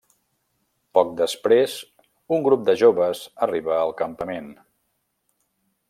Poc 0.97 1.11
després 1.19 1.75
un 2.37 2.47
grup 2.47 2.65
de 2.71 2.75
joves 2.85 3.23
arriba 3.49 3.77
al 3.83 3.95
campament. 4.01 4.49